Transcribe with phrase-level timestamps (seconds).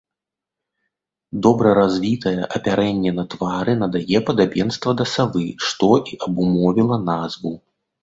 [1.47, 7.59] Добра развітае апярэнне на твары надае падабенства да савы, што і абумовіла назву.